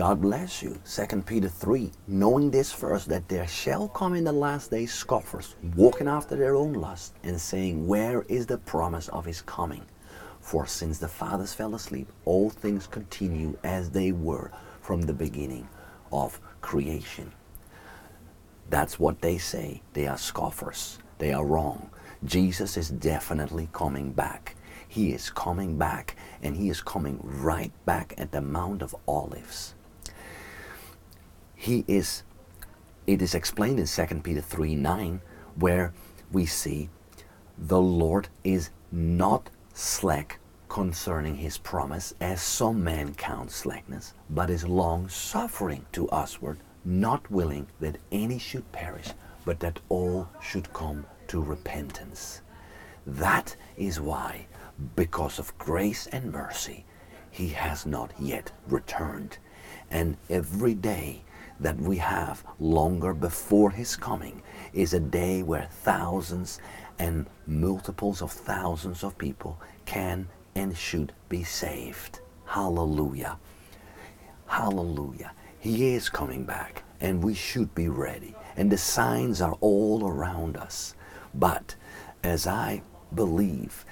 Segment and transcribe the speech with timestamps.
[0.00, 0.80] God bless you.
[0.86, 5.56] 2 Peter 3 Knowing this first, that there shall come in the last days scoffers,
[5.76, 9.84] walking after their own lust, and saying, Where is the promise of his coming?
[10.40, 14.50] For since the fathers fell asleep, all things continue as they were
[14.80, 15.68] from the beginning
[16.10, 17.30] of creation.
[18.70, 19.82] That's what they say.
[19.92, 20.98] They are scoffers.
[21.18, 21.90] They are wrong.
[22.24, 24.56] Jesus is definitely coming back.
[24.88, 29.74] He is coming back, and He is coming right back at the Mount of Olives.
[31.60, 32.22] He is,
[33.06, 35.20] it is explained in 2 Peter 3 9,
[35.56, 35.92] where
[36.32, 36.88] we see
[37.58, 40.38] the Lord is not slack
[40.70, 47.30] concerning his promise, as some men count slackness, but is long suffering to usward, not
[47.30, 49.08] willing that any should perish,
[49.44, 52.40] but that all should come to repentance.
[53.06, 54.46] That is why,
[54.96, 56.86] because of grace and mercy,
[57.30, 59.36] he has not yet returned.
[59.90, 61.22] And every day
[61.60, 66.58] that we have longer before his coming is a day where thousands
[66.98, 72.20] and multiples of thousands of people can and should be saved.
[72.46, 73.38] Hallelujah.
[74.46, 75.32] Hallelujah.
[75.58, 78.34] He is coming back and we should be ready.
[78.56, 80.94] And the signs are all around us.
[81.34, 81.76] But
[82.22, 82.82] as I
[83.14, 83.84] believe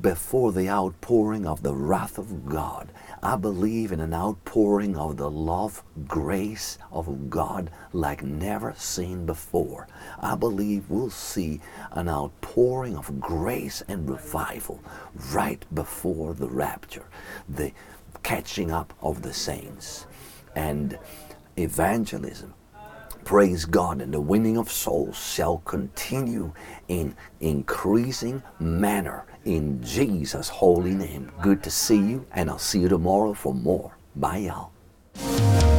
[0.00, 2.90] before the outpouring of the wrath of God.
[3.22, 9.88] I believe in an outpouring of the love, grace of God like never seen before.
[10.20, 14.80] I believe we'll see an outpouring of grace and revival
[15.32, 17.06] right before the rapture,
[17.48, 17.72] the
[18.22, 20.06] catching up of the saints.
[20.54, 20.98] And
[21.56, 22.54] evangelism
[23.28, 26.50] praise God, and the winning of souls shall continue
[26.88, 31.30] in increasing manner in Jesus' holy name.
[31.42, 33.94] Good to see you, and I'll see you tomorrow for more.
[34.16, 35.77] Bye, y'all.